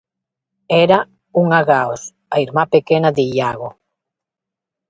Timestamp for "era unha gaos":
0.83-2.01